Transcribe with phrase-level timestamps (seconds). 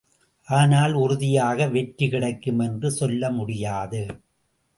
[0.47, 4.01] ஆனால் உறுதியாக வெற்றி கிடைக்கும் என்று சொல்ல முடியாது.